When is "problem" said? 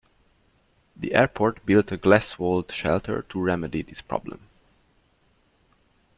4.01-4.41